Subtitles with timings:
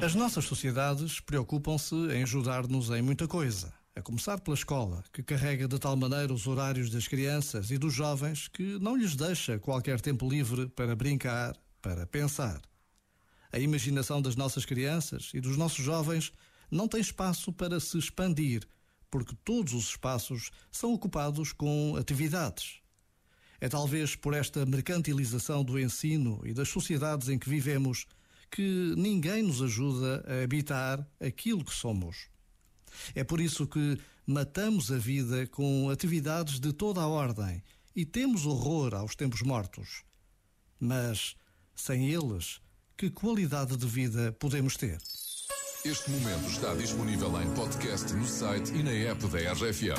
[0.00, 3.72] As nossas sociedades preocupam-se em ajudar-nos em muita coisa.
[3.96, 7.92] A começar pela escola, que carrega de tal maneira os horários das crianças e dos
[7.92, 12.62] jovens que não lhes deixa qualquer tempo livre para brincar, para pensar.
[13.52, 16.32] A imaginação das nossas crianças e dos nossos jovens
[16.70, 18.62] não tem espaço para se expandir,
[19.10, 22.80] porque todos os espaços são ocupados com atividades.
[23.60, 28.06] É talvez por esta mercantilização do ensino e das sociedades em que vivemos
[28.50, 32.28] que ninguém nos ajuda a habitar aquilo que somos.
[33.14, 37.62] É por isso que matamos a vida com atividades de toda a ordem
[37.94, 40.04] e temos horror aos tempos mortos.
[40.78, 41.34] Mas,
[41.74, 42.60] sem eles,
[42.96, 44.98] que qualidade de vida podemos ter?
[45.84, 49.98] Este momento está disponível em podcast no site e na app da RFM.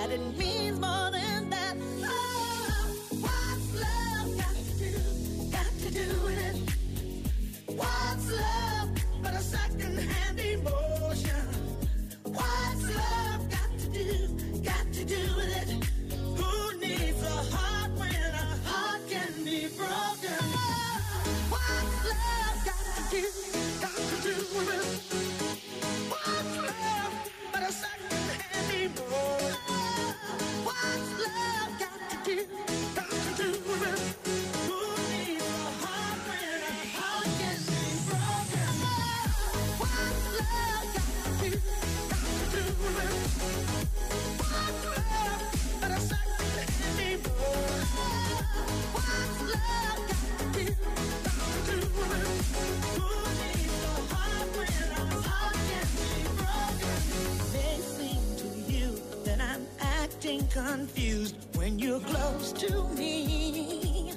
[60.53, 64.13] confused when you're close to me.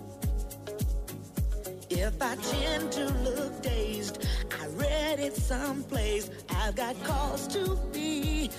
[1.90, 4.26] If I tend to look dazed,
[4.60, 6.30] I read it someplace.
[6.50, 8.50] I've got cause to be.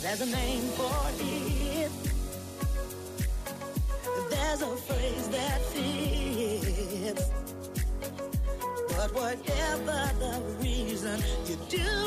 [0.00, 1.79] There's a name for it.
[4.60, 7.30] There's a phrase that fits.
[8.90, 11.99] But whatever the reason, you do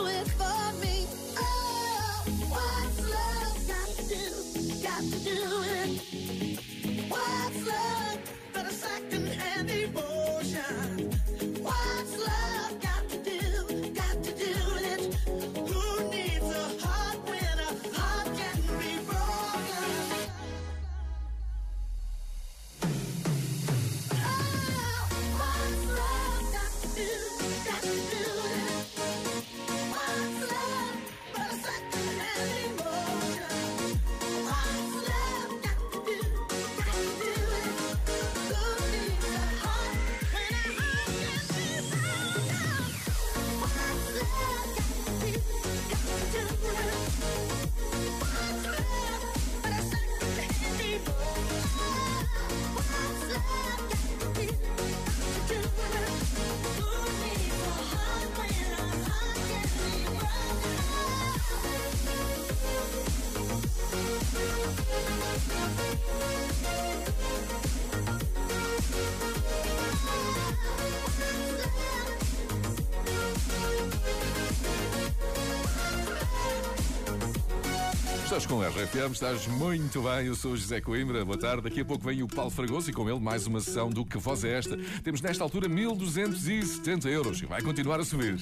[78.34, 80.26] Estás com a RFM, estás muito bem.
[80.26, 81.24] Eu sou o José Coimbra.
[81.24, 81.62] Boa tarde.
[81.62, 84.18] Daqui a pouco vem o Paulo Fragoso e com ele mais uma sessão do Que
[84.18, 84.76] Voz é Esta.
[85.04, 88.40] Temos nesta altura 1270 euros e vai continuar a subir.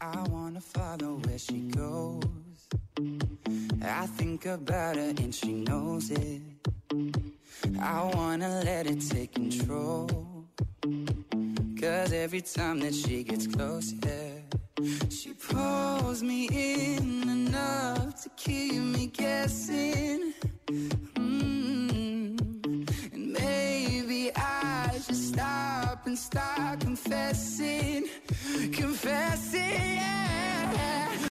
[0.00, 2.68] I wanna follow where she goes.
[3.82, 6.42] I think about her and she knows it.
[7.80, 10.06] I wanna let it take control.
[11.80, 13.48] Cause every time that she gets
[15.10, 20.34] she pulls me in enough to keep me guessing.